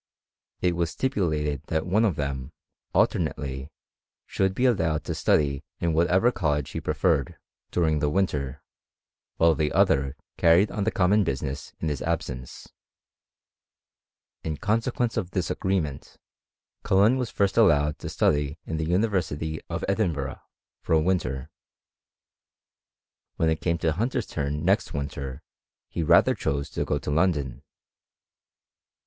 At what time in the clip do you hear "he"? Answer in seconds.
6.71-6.81, 25.89-26.01